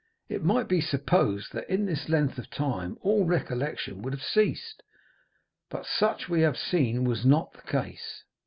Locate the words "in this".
1.69-2.09